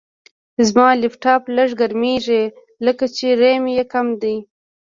زما 0.67 0.87
لپټاپ 1.01 1.43
لږ 1.55 1.69
ګرمېږي، 1.81 2.43
لکه 2.85 3.05
چې 3.15 3.25
ریم 3.39 3.63
یې 3.75 3.83
کم 3.93 4.07
دی. 4.21 4.35